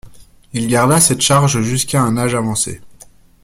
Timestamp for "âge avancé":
2.17-2.81